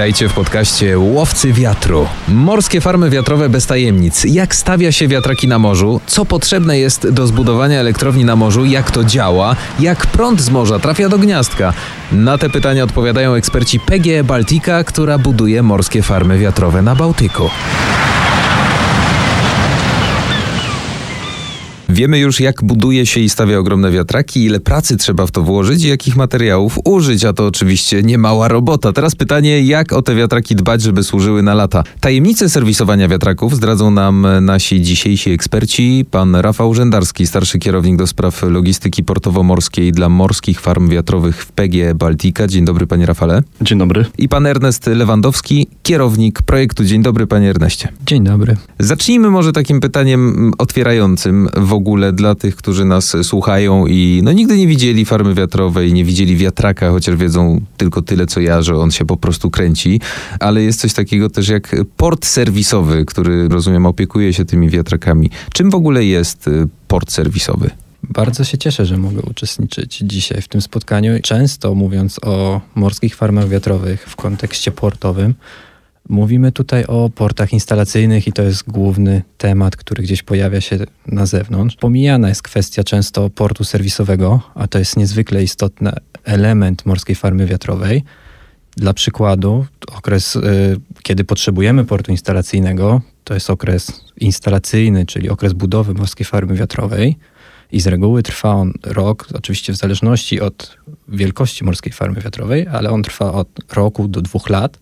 [0.00, 2.06] Witajcie w podcaście Łowcy Wiatru.
[2.28, 4.24] Morskie farmy wiatrowe bez tajemnic.
[4.24, 6.00] Jak stawia się wiatraki na morzu?
[6.06, 8.64] Co potrzebne jest do zbudowania elektrowni na morzu?
[8.64, 9.56] Jak to działa?
[9.80, 11.72] Jak prąd z morza trafia do gniazdka?
[12.12, 17.50] Na te pytania odpowiadają eksperci PGE Baltica, która buduje morskie farmy wiatrowe na Bałtyku.
[21.92, 25.84] Wiemy już, jak buduje się i stawia ogromne wiatraki, ile pracy trzeba w to włożyć
[25.84, 28.92] i jakich materiałów użyć, a to oczywiście nie mała robota.
[28.92, 31.84] Teraz pytanie, jak o te wiatraki dbać, żeby służyły na lata.
[32.00, 36.06] Tajemnice serwisowania wiatraków zdradzą nam nasi dzisiejsi eksperci.
[36.10, 41.94] Pan Rafał Rzędarski, starszy kierownik do spraw logistyki portowo-morskiej dla morskich farm wiatrowych w PG
[41.94, 42.46] Baltica.
[42.46, 43.42] Dzień dobry, panie Rafale.
[43.60, 44.04] Dzień dobry.
[44.18, 46.84] I pan Ernest Lewandowski, kierownik projektu.
[46.84, 47.88] Dzień dobry, panie Erneście.
[48.06, 48.56] Dzień dobry.
[48.78, 54.56] Zacznijmy może takim pytaniem otwierającym w ogóle dla tych, którzy nas słuchają i no nigdy
[54.56, 58.90] nie widzieli farmy wiatrowej, nie widzieli wiatraka, chociaż wiedzą tylko tyle co ja, że on
[58.90, 60.00] się po prostu kręci,
[60.40, 65.30] ale jest coś takiego też jak port serwisowy, który rozumiem opiekuje się tymi wiatrakami.
[65.52, 67.70] Czym w ogóle jest y, port serwisowy?
[68.02, 71.12] Bardzo się cieszę, że mogę uczestniczyć dzisiaj w tym spotkaniu.
[71.22, 75.34] Często mówiąc o morskich farmach wiatrowych w kontekście portowym,
[76.10, 81.26] Mówimy tutaj o portach instalacyjnych i to jest główny temat, który gdzieś pojawia się na
[81.26, 81.76] zewnątrz.
[81.76, 85.92] Pomijana jest kwestia często portu serwisowego, a to jest niezwykle istotny
[86.24, 88.02] element morskiej farmy wiatrowej.
[88.76, 89.66] Dla przykładu,
[89.96, 90.40] okres, y,
[91.02, 97.16] kiedy potrzebujemy portu instalacyjnego, to jest okres instalacyjny, czyli okres budowy morskiej farmy wiatrowej.
[97.72, 100.76] I z reguły trwa on rok, oczywiście w zależności od
[101.08, 104.78] wielkości morskiej farmy wiatrowej, ale on trwa od roku do dwóch lat.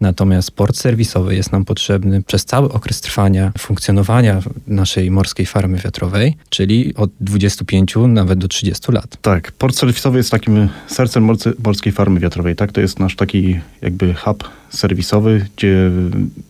[0.00, 6.36] Natomiast port serwisowy jest nam potrzebny przez cały okres trwania funkcjonowania naszej morskiej farmy wiatrowej,
[6.48, 9.16] czyli od 25 nawet do 30 lat.
[9.22, 12.56] Tak, port serwisowy jest takim sercem morskiej farmy wiatrowej.
[12.56, 15.90] Tak, to jest nasz taki jakby hub serwisowy, gdzie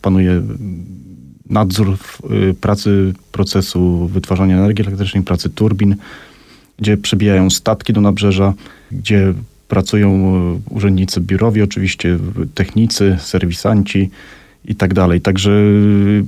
[0.02, 0.42] panuje
[1.50, 1.96] nadzór
[2.50, 5.96] y, pracy procesu wytwarzania energii elektrycznej, pracy turbin,
[6.78, 8.54] gdzie przebijają statki do nabrzeża,
[8.92, 9.34] gdzie
[9.68, 12.18] pracują e, urzędnicy biurowi, oczywiście
[12.54, 14.10] technicy, serwisanci
[14.64, 15.20] i tak dalej.
[15.20, 16.24] Także e,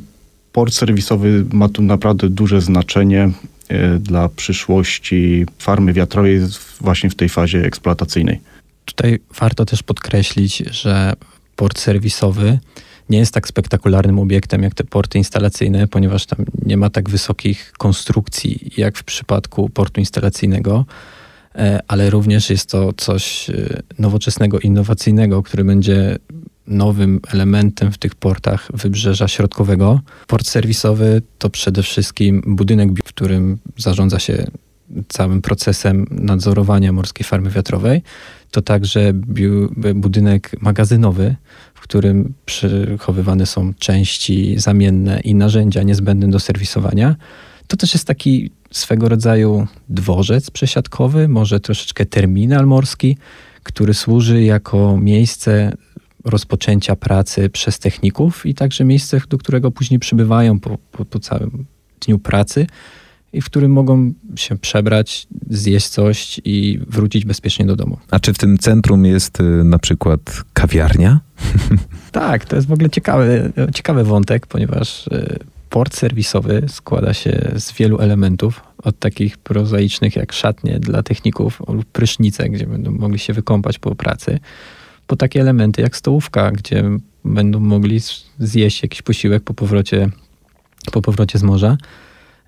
[0.53, 3.31] port serwisowy ma tu naprawdę duże znaczenie
[3.69, 6.41] e, dla przyszłości farmy wiatrowej
[6.81, 8.41] właśnie w tej fazie eksploatacyjnej.
[8.85, 11.13] Tutaj warto też podkreślić, że
[11.57, 12.59] port serwisowy
[13.11, 17.73] nie jest tak spektakularnym obiektem jak te porty instalacyjne, ponieważ tam nie ma tak wysokich
[17.79, 20.85] konstrukcji jak w przypadku portu instalacyjnego.
[21.55, 23.55] E, ale również jest to coś e,
[23.99, 26.19] nowoczesnego, innowacyjnego, który będzie
[26.67, 30.01] nowym elementem w tych portach wybrzeża środkowego.
[30.27, 34.47] Port serwisowy to przede wszystkim budynek, w którym zarządza się
[35.09, 38.03] całym procesem nadzorowania morskiej farmy wiatrowej.
[38.51, 39.13] To także
[39.95, 41.37] budynek magazynowy,
[41.75, 47.17] w którym przechowywane są części zamienne i narzędzia niezbędne do serwisowania.
[47.71, 53.17] To też jest taki swego rodzaju dworzec przesiadkowy, może troszeczkę terminal morski,
[53.63, 55.73] który służy jako miejsce
[56.25, 61.67] rozpoczęcia pracy przez techników i także miejsce, do którego później przybywają po, po, po całym
[62.07, 62.67] dniu pracy
[63.33, 67.99] i w którym mogą się przebrać, zjeść coś i wrócić bezpiecznie do domu.
[68.11, 71.21] A czy w tym centrum jest y, na przykład kawiarnia?
[72.13, 75.39] tak, to jest w ogóle ciekawy, ciekawy wątek, ponieważ y,
[75.71, 81.85] port serwisowy składa się z wielu elementów, od takich prozaicznych jak szatnie dla techników lub
[81.85, 84.41] prysznice, gdzie będą mogli się wykąpać po pracy,
[85.07, 86.85] po takie elementy jak stołówka, gdzie
[87.25, 88.01] będą mogli
[88.39, 90.09] zjeść jakiś posiłek po powrocie,
[90.93, 91.77] po powrocie z morza.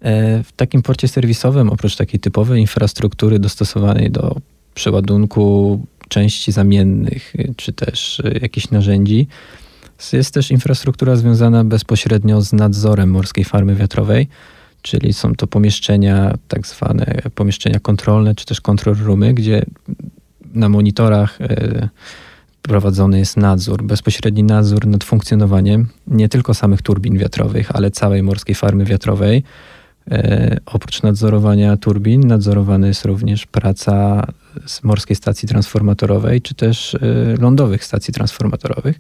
[0.00, 4.36] E, w takim porcie serwisowym, oprócz takiej typowej infrastruktury dostosowanej do
[4.74, 9.26] przeładunku części zamiennych, czy też jakichś narzędzi,
[10.12, 14.28] jest też infrastruktura związana bezpośrednio z nadzorem morskiej farmy wiatrowej,
[14.82, 19.64] czyli są to pomieszczenia, tak zwane pomieszczenia kontrolne, czy też control roomy, gdzie
[20.54, 21.88] na monitorach e,
[22.62, 28.54] prowadzony jest nadzór, bezpośredni nadzór nad funkcjonowaniem nie tylko samych turbin wiatrowych, ale całej morskiej
[28.54, 29.42] farmy wiatrowej.
[30.10, 34.26] E, oprócz nadzorowania turbin, nadzorowana jest również praca
[34.66, 36.98] z morskiej stacji transformatorowej, czy też e,
[37.40, 38.98] lądowych stacji transformatorowych.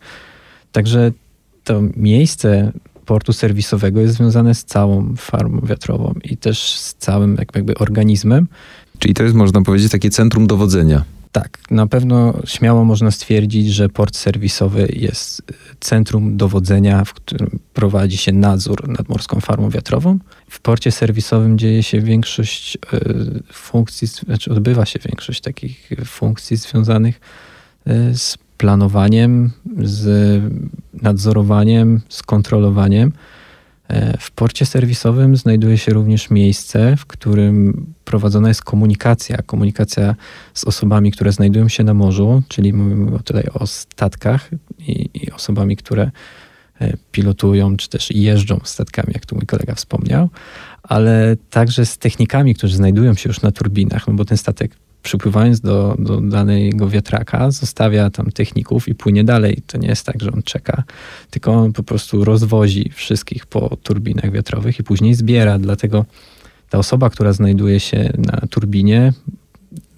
[0.72, 1.12] Także
[1.64, 2.72] to miejsce
[3.06, 8.48] portu serwisowego jest związane z całą farmą wiatrową i też z całym jakby organizmem.
[8.98, 11.04] Czyli to jest, można powiedzieć, takie centrum dowodzenia.
[11.32, 15.42] Tak, na pewno śmiało można stwierdzić, że port serwisowy jest
[15.80, 20.18] centrum dowodzenia, w którym prowadzi się nadzór nad morską farmą wiatrową.
[20.50, 27.20] W porcie serwisowym dzieje się większość y, funkcji, znaczy odbywa się większość takich funkcji związanych
[27.86, 29.50] y, z planowaniem,
[29.82, 30.42] z
[31.02, 33.12] nadzorowaniem, z kontrolowaniem.
[33.88, 39.36] E, w porcie serwisowym znajduje się również miejsce, w którym prowadzona jest komunikacja.
[39.36, 40.14] Komunikacja
[40.54, 45.76] z osobami, które znajdują się na morzu, czyli mówimy tutaj o statkach i, i osobami,
[45.76, 46.10] które
[46.80, 50.28] e, pilotują czy też jeżdżą statkami, jak tu mój kolega wspomniał,
[50.82, 55.60] ale także z technikami, którzy znajdują się już na turbinach, no bo ten statek przypływając
[55.60, 59.62] do, do danego wiatraka, zostawia tam techników i płynie dalej.
[59.66, 60.82] To nie jest tak, że on czeka,
[61.30, 65.58] tylko on po prostu rozwozi wszystkich po turbinach wiatrowych i później zbiera.
[65.58, 66.04] Dlatego
[66.70, 69.12] ta osoba, która znajduje się na turbinie,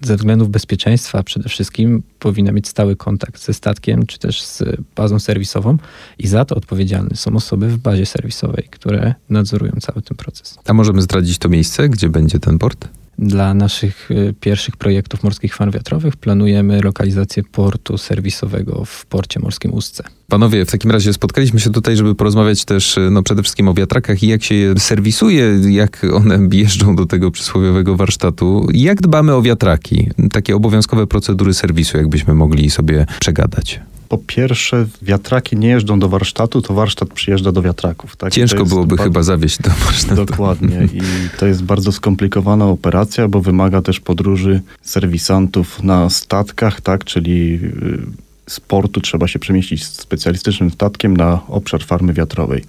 [0.01, 4.63] ze względów bezpieczeństwa przede wszystkim powinna mieć stały kontakt ze statkiem, czy też z
[4.95, 5.77] bazą serwisową
[6.19, 10.57] i za to odpowiedzialne są osoby w bazie serwisowej, które nadzorują cały ten proces.
[10.65, 12.87] A możemy zdradzić to miejsce, gdzie będzie ten port?
[13.19, 19.73] Dla naszych y, pierwszych projektów morskich farm wiatrowych planujemy lokalizację portu serwisowego w porcie morskim
[19.73, 20.03] Ustce.
[20.27, 23.73] Panowie, w takim razie spotkaliśmy się tutaj, żeby porozmawiać też y, no, przede wszystkim o
[23.73, 28.67] wiatrakach i jak się je serwisuje, jak one jeżdżą do tego przysłowiowego warsztatu.
[28.73, 30.09] Jak dbamy o wiatraki?
[30.31, 33.79] Takie obowiązkowe procedury serwisu, jakbyśmy mogli sobie przegadać.
[34.09, 38.15] Po pierwsze, wiatraki nie jeżdżą do warsztatu, to warsztat przyjeżdża do wiatraków.
[38.15, 38.33] Tak?
[38.33, 40.25] Ciężko byłoby chyba zawieźć do warsztatu.
[40.25, 40.87] Dokładnie.
[40.93, 41.01] I
[41.39, 47.03] to jest bardzo skomplikowana operacja, bo wymaga też podróży serwisantów na statkach, tak?
[47.03, 52.63] czyli y, z portu trzeba się przemieścić specjalistycznym statkiem na obszar farmy wiatrowej.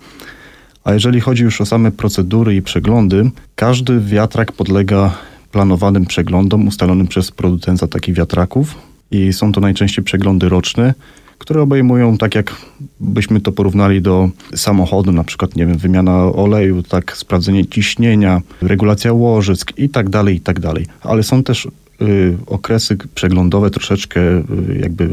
[0.84, 5.14] A jeżeli chodzi już o same procedury i przeglądy, każdy wiatrak podlega
[5.52, 8.74] planowanym przeglądom ustalonym przez producenta takich wiatraków
[9.10, 10.94] i są to najczęściej przeglądy roczne,
[11.38, 12.56] które obejmują, tak jak
[13.00, 19.12] byśmy to porównali do samochodu, na przykład, nie wiem, wymiana oleju, tak, sprawdzenie ciśnienia, regulacja
[19.12, 20.86] łożysk i tak dalej, i tak dalej.
[21.00, 21.68] Ale są też
[22.02, 24.44] y, okresy przeglądowe troszeczkę y,
[24.80, 25.08] jakby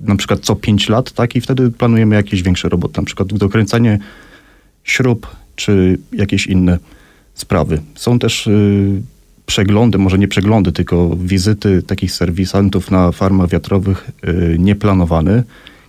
[0.00, 3.98] na przykład co 5 lat, tak, i wtedy planujemy jakieś większe roboty, na przykład dokręcanie
[4.84, 5.26] śrub,
[5.56, 6.78] czy jakieś inne
[7.34, 7.82] sprawy.
[7.94, 9.02] Są też y,
[9.52, 15.42] przeglądy, może nie przeglądy, tylko wizyty takich serwisantów na farmach wiatrowych yy, nieplanowane.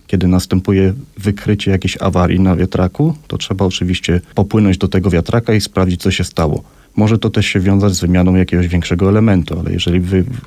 [0.06, 5.60] Kiedy następuje wykrycie jakiejś awarii na wiatraku, to trzeba oczywiście popłynąć do tego wiatraka i
[5.60, 6.62] sprawdzić, co się stało.
[6.96, 10.02] Może to też się wiązać z wymianą jakiegoś większego elementu, ale jeżeli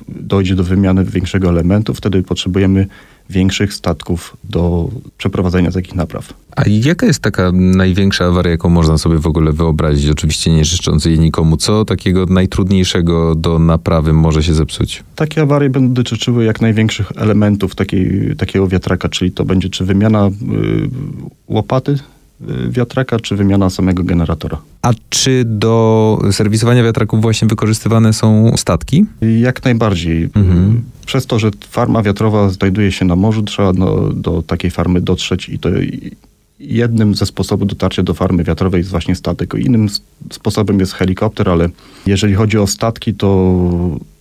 [0.08, 2.86] dojdzie do wymiany większego elementu, wtedy potrzebujemy
[3.30, 4.88] większych statków do
[5.18, 6.32] przeprowadzenia takich napraw.
[6.56, 10.10] A jaka jest taka największa awaria, jaką można sobie w ogóle wyobrazić?
[10.10, 11.56] Oczywiście nie życząc jej nikomu.
[11.56, 15.02] Co takiego najtrudniejszego do naprawy może się zepsuć?
[15.16, 20.26] Takie awarie będą dotyczyły jak największych elementów takiej, takiego wiatraka, czyli to będzie czy wymiana
[20.26, 20.30] y,
[21.48, 21.98] łopaty
[22.70, 24.60] wiatraka, czy wymiana samego generatora.
[24.82, 29.04] A czy do serwisowania wiatraków właśnie wykorzystywane są statki?
[29.40, 30.24] Jak najbardziej.
[30.24, 30.82] Mhm.
[31.06, 35.48] Przez to, że farma wiatrowa znajduje się na morzu, trzeba do, do takiej farmy dotrzeć
[35.48, 35.68] i to
[36.60, 39.54] jednym ze sposobów dotarcia do farmy wiatrowej jest właśnie statek.
[39.54, 39.88] Innym
[40.30, 41.68] sposobem jest helikopter, ale
[42.06, 43.58] jeżeli chodzi o statki, to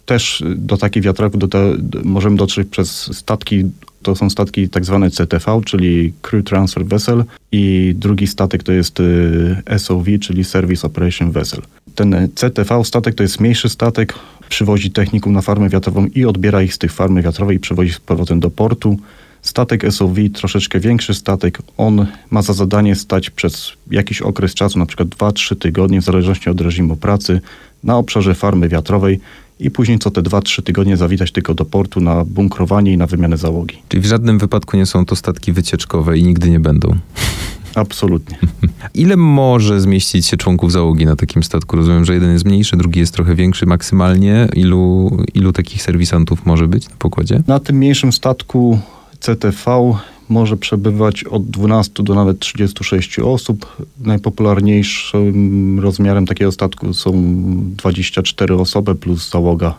[0.06, 1.74] też do takich wiatraków do te,
[2.04, 3.64] możemy dotrzeć przez statki
[4.08, 9.00] to są statki tak zwane CTV, czyli Crew Transfer Vessel i drugi statek to jest
[9.00, 11.62] y, SOV, czyli Service Operation Vessel.
[11.96, 14.14] Ten CTV statek to jest mniejszy statek,
[14.50, 18.00] przywozi techników na farmę wiatrową i odbiera ich z tych farmy wiatrowej i przywozi z
[18.00, 18.98] powrotem do portu.
[19.42, 24.86] Statek SOV, troszeczkę większy statek, on ma za zadanie stać przez jakiś okres czasu, na
[24.86, 27.42] przykład 2-3 tygodnie, w zależności od reżimu pracy,
[27.84, 29.20] na obszarze farmy wiatrowej
[29.60, 33.38] i później co te 2-3 tygodnie zawitać tylko do portu na bunkrowanie i na wymianę
[33.38, 33.78] załogi.
[33.90, 36.96] Czyli w żadnym wypadku nie są to statki wycieczkowe i nigdy nie będą.
[37.76, 38.38] Absolutnie.
[38.94, 41.76] Ile może zmieścić się członków załogi na takim statku?
[41.76, 43.66] Rozumiem, że jeden jest mniejszy, drugi jest trochę większy.
[43.66, 47.44] Maksymalnie ilu, ilu takich serwisantów może być na pokładzie?
[47.48, 48.80] Na tym mniejszym statku
[49.20, 49.94] CTV
[50.30, 53.78] może przebywać od 12 do nawet 36 osób.
[54.00, 57.14] Najpopularniejszym rozmiarem takiego statku są
[57.76, 59.76] 24 osoby plus załoga.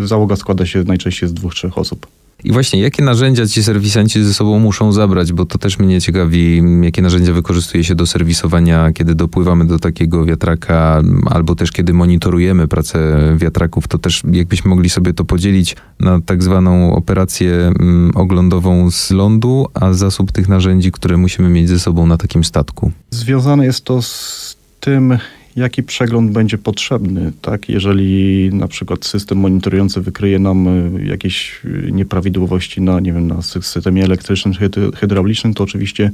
[0.00, 2.06] Załoga składa się najczęściej z dwóch, trzech osób.
[2.44, 6.62] I właśnie, jakie narzędzia ci serwisanci ze sobą muszą zabrać, bo to też mnie ciekawi,
[6.82, 12.68] jakie narzędzia wykorzystuje się do serwisowania, kiedy dopływamy do takiego wiatraka, albo też kiedy monitorujemy
[12.68, 12.98] pracę
[13.36, 19.10] wiatraków, to też jakbyśmy mogli sobie to podzielić na tak zwaną operację mm, oglądową z
[19.10, 22.92] lądu, a zasób tych narzędzi, które musimy mieć ze sobą na takim statku.
[23.10, 25.18] Związane jest to z tym,
[25.56, 27.68] jaki przegląd będzie potrzebny, tak?
[27.68, 33.42] Jeżeli na przykład system monitorujący wykryje nam e, jakieś e, nieprawidłowości na, nie wiem, na
[33.42, 34.54] systemie elektrycznym,
[34.96, 36.10] hydraulicznym, to oczywiście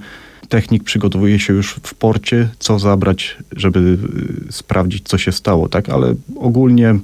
[0.48, 3.98] technik przygotowuje się już w porcie, co zabrać, żeby
[4.48, 5.88] e, sprawdzić, co się stało, tak?
[5.88, 6.94] Ale ogólnie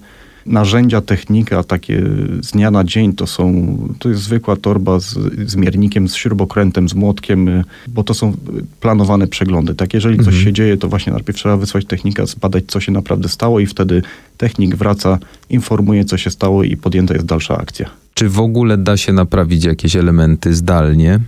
[0.46, 2.02] narzędzia, technika takie
[2.42, 6.88] z dnia na dzień to są, to jest zwykła torba z, z miernikiem, z śrubokrętem,
[6.88, 8.32] z młotkiem, y, bo to są
[8.80, 9.74] planowane przeglądy.
[9.74, 10.44] Tak, jeżeli coś Mhm.
[10.44, 14.02] się dzieje, to właśnie najpierw trzeba wysłać technika, zbadać, co się naprawdę stało i wtedy
[14.38, 15.18] technik wraca,
[15.50, 17.90] informuje, co się stało i podjęta jest dalsza akcja.
[18.14, 21.20] Czy w ogóle da się naprawić jakieś elementy zdalnie?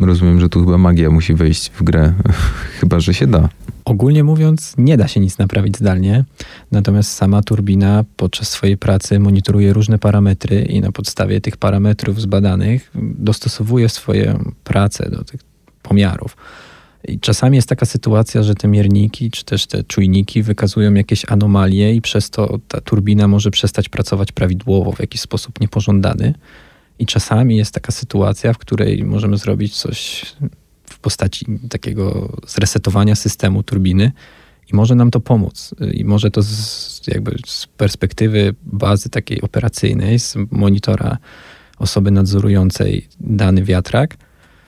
[0.00, 2.12] Rozumiem, że tu chyba magia musi wejść w grę.
[2.80, 3.48] chyba, że się da.
[3.84, 6.24] Ogólnie mówiąc, nie da się nic naprawić zdalnie,
[6.72, 12.90] natomiast sama turbina podczas swojej pracy monitoruje różne parametry i na podstawie tych parametrów zbadanych
[12.94, 15.40] dostosowuje swoją pracę do tych
[15.82, 16.36] pomiarów.
[17.08, 21.94] I czasami jest taka sytuacja, że te mierniki czy też te czujniki wykazują jakieś anomalie
[21.94, 26.34] i przez to ta turbina może przestać pracować prawidłowo w jakiś sposób niepożądany.
[26.98, 30.26] I czasami jest taka sytuacja, w której możemy zrobić coś
[30.84, 34.12] w postaci takiego zresetowania systemu turbiny
[34.72, 35.74] i może nam to pomóc.
[35.92, 41.18] I może to z, jakby z perspektywy bazy takiej operacyjnej, z monitora
[41.78, 44.16] osoby nadzorującej dany wiatrak,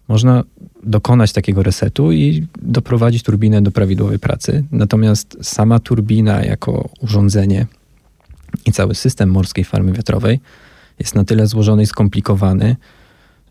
[0.08, 0.44] można
[0.82, 4.64] dokonać takiego resetu i doprowadzić turbinę do prawidłowej pracy.
[4.70, 7.66] Natomiast sama turbina jako urządzenie
[8.66, 10.40] i cały system morskiej farmy wiatrowej
[10.98, 12.76] jest na tyle złożony i skomplikowany,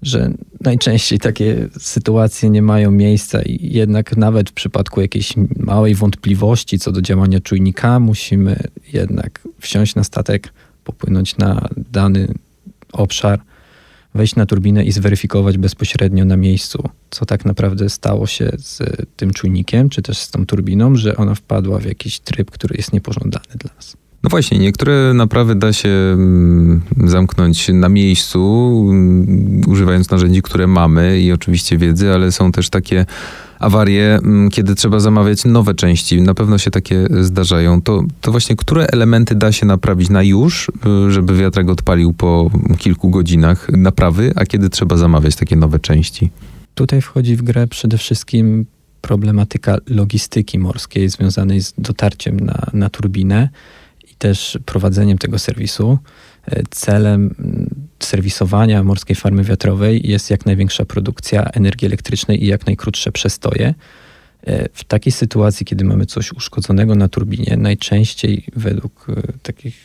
[0.01, 0.31] że
[0.61, 6.91] najczęściej takie sytuacje nie mają miejsca i jednak nawet w przypadku jakiejś małej wątpliwości co
[6.91, 8.59] do działania czujnika musimy
[8.93, 12.27] jednak wsiąść na statek, popłynąć na dany
[12.91, 13.39] obszar,
[14.15, 18.81] wejść na turbinę i zweryfikować bezpośrednio na miejscu, co tak naprawdę stało się z
[19.15, 22.93] tym czujnikiem, czy też z tą turbiną, że ona wpadła w jakiś tryb, który jest
[22.93, 24.02] niepożądany dla nas.
[24.33, 28.39] Właśnie, niektóre naprawy da się mm, zamknąć na miejscu,
[28.89, 33.05] mm, używając narzędzi, które mamy i oczywiście wiedzy, ale są też takie
[33.59, 36.21] awarie, mm, kiedy trzeba zamawiać nowe części.
[36.21, 37.81] Na pewno się takie zdarzają.
[37.81, 40.69] To, to właśnie, które elementy da się naprawić na już,
[41.07, 46.29] y, żeby wiatrak odpalił po kilku godzinach naprawy, a kiedy trzeba zamawiać takie nowe części?
[46.75, 48.65] Tutaj wchodzi w grę przede wszystkim
[49.01, 53.49] problematyka logistyki morskiej związanej z dotarciem na, na turbinę
[54.23, 55.97] też prowadzeniem tego serwisu.
[56.45, 57.35] E, Celem
[57.99, 63.73] serwisowania morskiej farmy wiatrowej jest jak największa produkcja energii elektrycznej i jak najkrótsze przestoje.
[64.47, 69.75] E, W takiej sytuacji, kiedy mamy coś uszkodzonego na turbinie, najczęściej według e, takich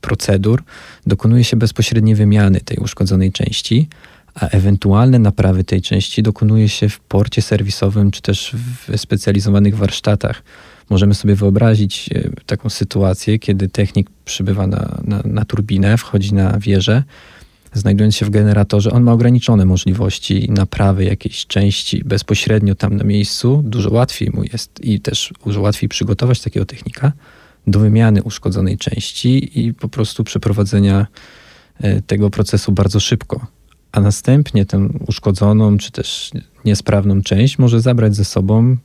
[0.00, 0.62] procedur
[1.06, 3.88] dokonuje się bezpośrednie wymiany tej uszkodzonej części,
[4.34, 10.42] a ewentualne naprawy tej części dokonuje się w porcie serwisowym czy też w specjalizowanych warsztatach.
[10.90, 16.58] Możemy sobie wyobrazić e, taką sytuację, kiedy technik przybywa na, na, na turbinę, wchodzi na
[16.58, 17.02] wieżę,
[17.74, 23.62] znajdując się w generatorze, on ma ograniczone możliwości naprawy jakiejś części bezpośrednio tam na miejscu.
[23.64, 27.12] Dużo łatwiej mu jest i też dużo łatwiej przygotować takiego technika
[27.66, 31.06] do wymiany uszkodzonej części i po prostu przeprowadzenia
[31.80, 33.46] e, tego procesu bardzo szybko.
[33.92, 36.30] A następnie tę uszkodzoną czy też
[36.64, 38.76] niesprawną część może zabrać ze sobą,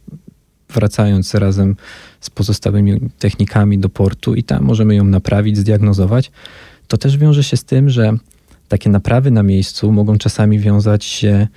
[0.74, 1.76] wracając razem
[2.22, 6.32] z pozostałymi technikami do portu i tam możemy ją naprawić, zdiagnozować.
[6.88, 8.14] To też wiąże się z tym, że
[8.68, 11.48] takie naprawy na miejscu mogą czasami wiązać się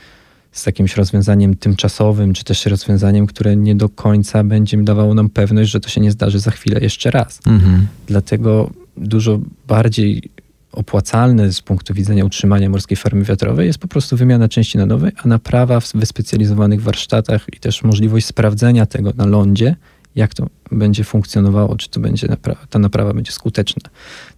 [0.53, 5.71] z jakimś rozwiązaniem tymczasowym, czy też rozwiązaniem, które nie do końca będzie dawało nam pewność,
[5.71, 7.41] że to się nie zdarzy za chwilę jeszcze raz.
[7.47, 7.87] Mhm.
[8.07, 10.23] Dlatego dużo bardziej
[10.73, 15.13] opłacalne z punktu widzenia utrzymania morskiej farmy wiatrowej jest po prostu wymiana części na nowe,
[15.25, 19.77] a naprawa w wyspecjalizowanych warsztatach i też możliwość sprawdzenia tego na lądzie,
[20.15, 23.91] jak to będzie funkcjonowało, czy to będzie naprawa, ta naprawa będzie skuteczna.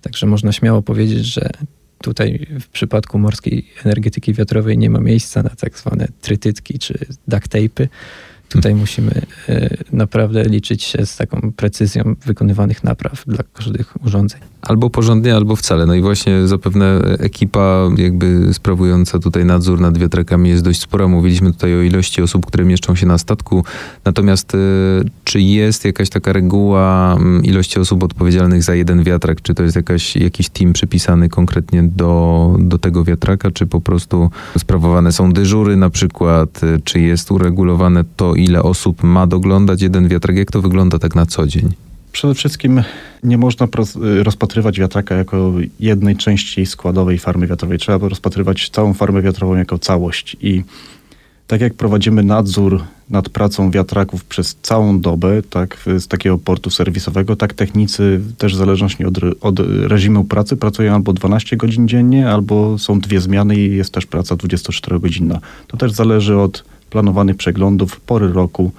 [0.03, 1.51] Także można śmiało powiedzieć, że
[2.03, 6.99] tutaj w przypadku morskiej energetyki wiatrowej nie ma miejsca na tak zwane trytytki czy
[7.29, 7.89] duct tape'y.
[8.49, 14.41] Tutaj musimy e, naprawdę liczyć się z taką precyzją wykonywanych napraw dla każdych urządzeń.
[14.67, 15.87] Albo porządnie, albo wcale.
[15.87, 21.09] No i właśnie zapewne ekipa jakby sprawująca tutaj nadzór nad wiatrakami jest dość spora.
[21.09, 23.65] Mówiliśmy tutaj o ilości osób, które mieszczą się na statku.
[24.05, 24.59] Natomiast y,
[25.25, 29.43] czy jest jakaś taka reguła mm, ilości osób odpowiedzialnych za jeden wiatrak?
[29.43, 33.51] Czy to jest jakaś, jakiś team przypisany konkretnie do, do tego wiatraka?
[33.51, 36.65] Czy po prostu sprawowane są dyżury na przykład?
[36.65, 40.37] Y, Czy jest uregulowane to, ile osób ma doglądać jeden wiatrak?
[40.37, 41.84] Jak to wygląda tak na co dzień?
[42.15, 42.83] Przede wszystkim
[43.23, 43.69] nie można
[44.23, 47.79] rozpatrywać wiatraka jako jednej części składowej farmy wiatrowej.
[47.79, 50.37] Trzeba rozpatrywać całą farmę wiatrową jako całość.
[50.41, 50.63] I
[51.47, 57.37] tak jak prowadzimy nadzór nad pracą wiatraków przez całą dobę, tak z takiego portu serwisowego,
[57.37, 62.79] tak technicy też w zależności od, od reżimu pracy pracują albo 12 godzin dziennie, albo
[62.79, 65.39] są dwie zmiany i jest też praca 24-godzinna.
[65.67, 68.73] To też zależy od planowanych przeglądów, pory roku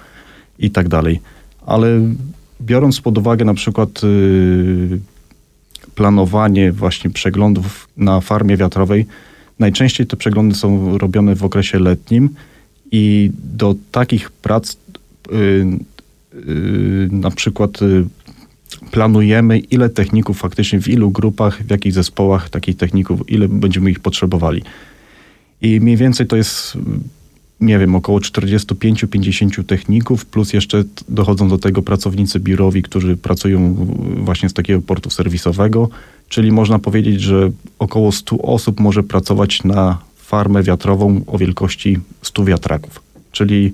[0.58, 1.20] i tak dalej.
[1.66, 2.00] Ale
[2.60, 4.98] biorąc pod uwagę na przykład y,
[5.94, 9.06] planowanie właśnie przeglądów na farmie wiatrowej,
[9.58, 12.30] najczęściej te przeglądy są robione w okresie letnim
[12.92, 14.76] i do takich prac
[15.30, 15.38] yy,
[16.46, 17.80] yy, na przykład
[18.90, 24.00] planujemy, ile techników faktycznie, w ilu grupach, w jakich zespołach takich techników, ile będziemy ich
[24.00, 24.62] potrzebowali.
[25.62, 26.78] I mniej więcej to jest,
[27.60, 33.74] nie wiem, około 45-50 techników, plus jeszcze dochodzą do tego pracownicy biurowi, którzy pracują
[34.16, 35.88] właśnie z takiego portu serwisowego,
[36.28, 42.44] czyli można powiedzieć, że około 100 osób może pracować na farmę wiatrową o wielkości 100
[42.44, 43.02] wiatraków.
[43.32, 43.72] Czyli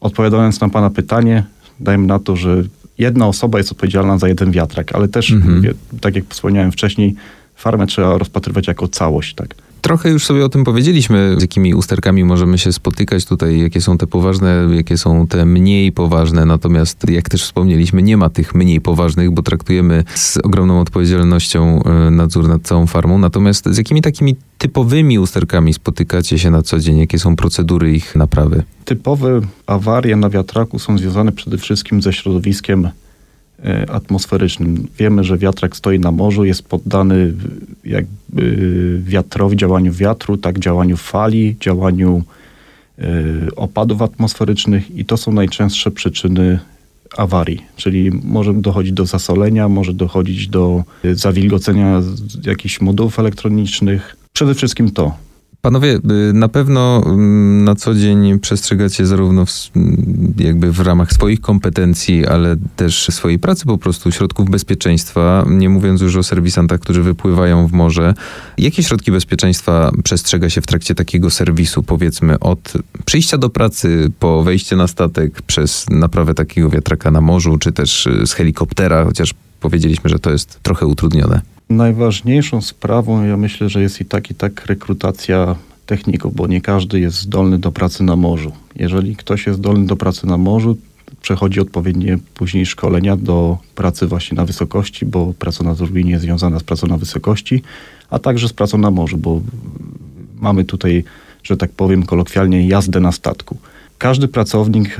[0.00, 1.44] odpowiadając na Pana pytanie,
[1.80, 2.62] dajmy na to, że
[2.98, 5.74] jedna osoba jest odpowiedzialna za jeden wiatrak, ale też, mhm.
[6.00, 7.14] tak jak wspomniałem wcześniej,
[7.56, 9.54] farmę trzeba rozpatrywać jako całość, tak.
[9.82, 13.98] Trochę już sobie o tym powiedzieliśmy, z jakimi usterkami możemy się spotykać tutaj, jakie są
[13.98, 16.46] te poważne, jakie są te mniej poważne.
[16.46, 22.10] Natomiast, jak też wspomnieliśmy, nie ma tych mniej poważnych, bo traktujemy z ogromną odpowiedzialnością e,
[22.10, 23.18] nadzór nad całą farmą.
[23.18, 26.98] Natomiast z jakimi takimi typowymi usterkami spotykacie się na co dzień?
[26.98, 28.62] Jakie są procedury ich naprawy?
[28.84, 32.88] Typowe awarie na wiatraku są związane przede wszystkim ze środowiskiem
[33.88, 34.88] atmosferycznym.
[34.98, 37.32] Wiemy, że wiatrak stoi na morzu, jest poddany
[37.84, 42.22] jakby wiatrowi, działaniu wiatru, tak działaniu fali, działaniu
[42.98, 43.04] e,
[43.56, 46.58] opadów atmosferycznych i to są najczęstsze przyczyny
[47.16, 52.02] awarii, czyli może dochodzić do zasolenia, może dochodzić do zawilgocenia
[52.46, 54.16] jakichś modułów elektronicznych.
[54.32, 55.16] Przede wszystkim to.
[55.62, 55.98] Panowie,
[56.30, 59.70] y, na pewno mm, na co dzień przestrzegacie zarówno w,
[60.38, 66.00] jakby w ramach swoich kompetencji, ale też swojej pracy po prostu środków bezpieczeństwa, nie mówiąc
[66.00, 68.14] już o serwisantach, którzy wypływają w morze.
[68.58, 72.72] Jakie środki bezpieczeństwa przestrzega się w trakcie takiego serwisu, powiedzmy od
[73.04, 78.06] przyjścia do pracy, po wejście na statek, przez naprawę takiego wiatraka na morzu, czy też
[78.06, 81.40] y, z helikoptera, chociaż powiedzieliśmy, że to jest trochę utrudnione.
[81.76, 87.00] Najważniejszą sprawą, ja myślę, że jest i tak, i tak rekrutacja techników, bo nie każdy
[87.00, 88.52] jest zdolny do pracy na morzu.
[88.76, 90.76] Jeżeli ktoś jest zdolny do pracy na morzu,
[91.22, 96.58] przechodzi odpowiednie później szkolenia do pracy właśnie na wysokości, bo praca na turbinie jest związana
[96.58, 97.62] z pracą na wysokości,
[98.10, 99.40] a także z pracą na morzu, bo
[100.40, 101.04] mamy tutaj,
[101.42, 103.56] że tak powiem kolokwialnie, jazdę na statku.
[103.98, 104.96] Każdy pracownik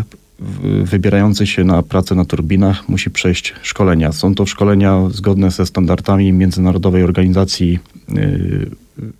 [0.84, 4.12] wybierający się na pracę na turbinach musi przejść szkolenia.
[4.12, 7.78] Są to szkolenia zgodne ze standardami Międzynarodowej Organizacji
[8.10, 8.70] y,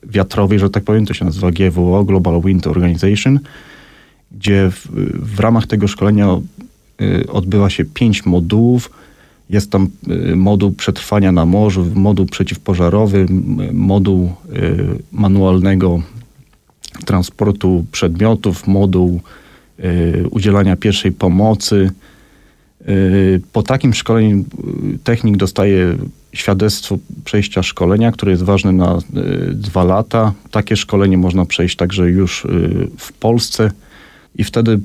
[0.05, 3.41] Wiatrowej, że tak powiem, to się nazywa GWO, Global Wind Organization,
[4.33, 4.89] gdzie w,
[5.37, 6.29] w ramach tego szkolenia
[7.03, 8.91] y, odbywa się pięć modułów.
[9.51, 9.89] Jest tam
[10.33, 13.27] y, moduł przetrwania na morzu, moduł przeciwpożarowy,
[13.73, 14.33] moduł
[15.13, 16.03] manualnego
[17.05, 19.21] transportu przedmiotów, moduł
[20.31, 21.91] udzielania pierwszej pomocy.
[22.89, 24.39] Y, po takim szkoleniu
[24.95, 25.97] y, technik dostaje
[26.33, 28.99] świadectwo przejścia szkolenia, które jest ważne na
[29.53, 30.33] dwa lata.
[30.51, 32.47] Takie szkolenie można przejść także już
[32.99, 33.71] w Polsce
[34.35, 34.81] i wtedy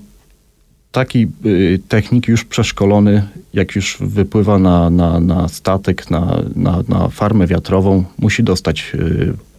[0.91, 1.27] taki
[1.87, 3.23] technik już przeszkolony,
[3.53, 8.91] jak już wypływa na, na, na statek, na, na, na farmę wiatrową, musi dostać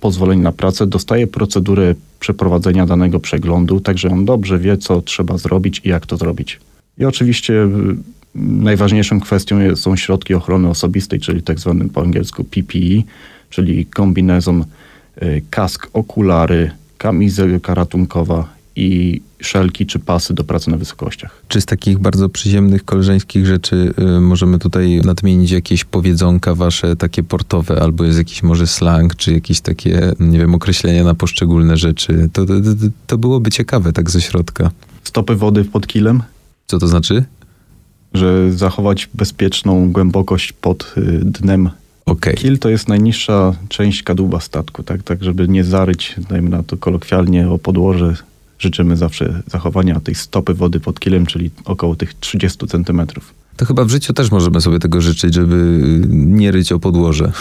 [0.01, 5.81] pozwolenie na pracę, dostaje procedurę przeprowadzenia danego przeglądu, także on dobrze wie, co trzeba zrobić
[5.85, 6.61] i jak to zrobić.
[6.99, 7.69] I oczywiście y,
[8.35, 13.03] najważniejszą kwestią są środki ochrony osobistej, czyli tak zwany po angielsku PPE,
[13.51, 14.64] czyli kombinezon,
[15.23, 21.43] y, kask, okulary, kamizelka ratunkowa i szelki czy pasy do pracy na wysokościach.
[21.49, 27.23] Czy z takich bardzo przyziemnych, koleżeńskich rzeczy y, możemy tutaj nadmienić jakieś powiedzonka wasze takie
[27.23, 32.29] portowe, albo jest jakiś może slang, czy jakieś takie, nie wiem, określenia na poszczególne rzeczy?
[32.33, 32.53] To, to,
[33.07, 34.71] to byłoby ciekawe tak ze środka.
[35.05, 36.23] Stopy wody pod kilem?
[36.67, 37.25] Co to znaczy?
[38.14, 41.71] Że zachować bezpieczną głębokość pod y, dnem
[42.07, 42.35] Okay.
[42.35, 46.77] Kil to jest najniższa część kadłuba statku, tak, tak żeby nie zaryć, dajmy na to
[46.77, 48.17] kolokwialnie, o podłoże
[48.59, 53.35] życzymy zawsze zachowania tej stopy wody pod kilem, czyli około tych 30 centymetrów.
[53.59, 57.33] To chyba w życiu też możemy sobie tego życzyć, żeby nie ryć o podłoże.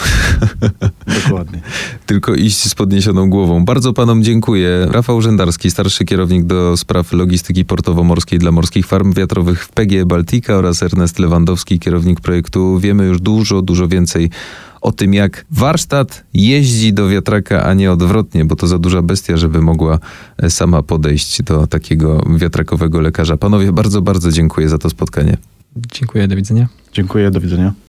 [1.24, 1.62] Dokładnie.
[2.06, 3.66] Tylko iść z podniesioną głową.
[3.66, 4.88] Bardzo panom dziękuję.
[4.92, 10.54] Rafał Rzędarski, starszy kierownik do spraw logistyki portowo-morskiej dla morskich farm wiatrowych w PGE Baltica
[10.54, 12.80] oraz Ernest Lewandowski, kierownik projektu.
[12.80, 14.30] Wiemy już dużo, dużo więcej
[14.88, 19.38] o tym, jak warsztat jeździ do wiatraka, a nie odwrotnie, bo to za duża bestia,
[19.38, 20.00] żeby mogła
[20.38, 23.38] e, sama podejść do takiego wiatrakowego lekarza.
[23.38, 25.38] Panowie, bardzo, bardzo dziękuję za to spotkanie.
[25.92, 26.68] Dziękuję, do widzenia.
[26.94, 27.74] Dziękuję, do widzenia.